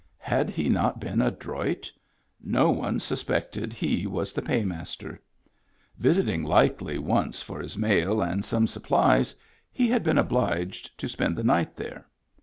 Had 0.17 0.49
he 0.49 0.67
not 0.67 0.99
been 0.99 1.21
adroit? 1.21 1.91
No 2.43 2.71
one 2.71 2.99
suspected 2.99 3.71
he 3.71 4.07
was 4.07 4.33
the 4.33 4.41
paymaster. 4.41 5.21
Visiting 5.99 6.43
Likely 6.43 6.97
once 6.97 7.43
for 7.43 7.59
his 7.61 7.77
mail 7.77 8.19
and 8.19 8.43
some 8.43 8.65
supplies, 8.65 9.35
he 9.71 9.89
had 9.89 10.03
been 10.03 10.17
obliged 10.17 10.97
to 10.99 11.07
spend 11.07 11.35
the 11.35 11.43
night 11.43 11.75
there. 11.75 12.07